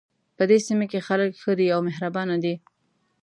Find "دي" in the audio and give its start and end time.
1.59-1.67, 2.43-2.55